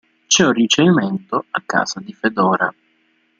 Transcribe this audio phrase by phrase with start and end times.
[0.25, 2.73] C'è un ricevimento a casa di Fedora.